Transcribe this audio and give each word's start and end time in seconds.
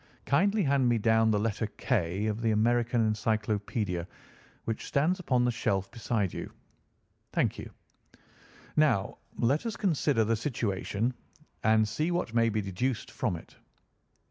Kindly 0.25 0.63
hand 0.63 0.89
me 0.89 0.97
down 0.97 1.29
the 1.29 1.39
letter 1.39 1.67
K 1.77 2.25
of 2.25 2.41
the 2.41 2.49
American 2.53 3.13
Encyclopædia 3.13 4.07
which 4.65 4.87
stands 4.87 5.19
upon 5.19 5.45
the 5.45 5.51
shelf 5.51 5.91
beside 5.91 6.33
you. 6.33 6.51
Thank 7.33 7.59
you. 7.59 7.69
Now 8.75 9.19
let 9.37 9.63
us 9.67 9.77
consider 9.77 10.23
the 10.23 10.35
situation 10.35 11.13
and 11.63 11.87
see 11.87 12.09
what 12.09 12.33
may 12.33 12.49
be 12.49 12.61
deduced 12.61 13.11
from 13.11 13.35
it. 13.35 13.57